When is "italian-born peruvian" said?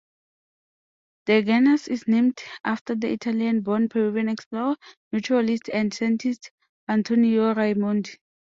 3.11-4.29